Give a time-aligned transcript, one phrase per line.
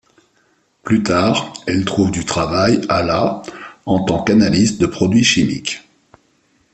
[0.81, 3.43] Plus tard, elle trouve du travail à la
[3.85, 5.83] en tant qu'analyste de produits chimiques.